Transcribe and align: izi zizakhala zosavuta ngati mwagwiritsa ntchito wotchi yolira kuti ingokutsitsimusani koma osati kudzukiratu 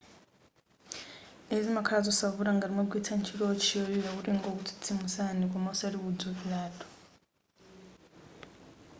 izi 1.53 1.61
zizakhala 1.67 2.01
zosavuta 2.07 2.51
ngati 2.55 2.73
mwagwiritsa 2.73 3.13
ntchito 3.17 3.41
wotchi 3.47 3.71
yolira 3.79 4.09
kuti 4.15 4.29
ingokutsitsimusani 4.31 5.43
koma 5.51 5.67
osati 5.73 5.97
kudzukiratu 6.03 6.85